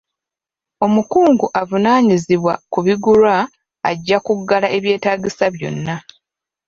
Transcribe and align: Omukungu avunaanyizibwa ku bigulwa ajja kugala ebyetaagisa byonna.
Omukungu 0.85 1.45
avunaanyizibwa 1.61 2.53
ku 2.71 2.79
bigulwa 2.85 3.35
ajja 3.89 4.17
kugala 4.25 4.67
ebyetaagisa 4.77 5.45
byonna. 5.55 5.95